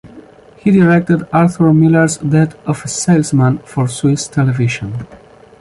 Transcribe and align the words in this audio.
He 0.57 0.71
directed 0.71 1.27
Arthur 1.31 1.71
Miller’s 1.75 2.17
“Death 2.17 2.55
of 2.65 2.83
a 2.83 2.87
Salesman” 2.87 3.59
for 3.59 3.87
Swiss 3.87 4.27
television. 4.27 5.05